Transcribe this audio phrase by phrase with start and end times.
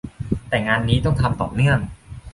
[0.49, 1.79] แต่งานนี้ต้องทำต่อเนื่อง